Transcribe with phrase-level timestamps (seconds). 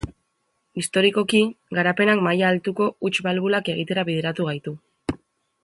[0.81, 1.41] Historikoki,
[1.79, 4.75] garapenak maila altuko huts-balbulak egitera bideratu gaitu.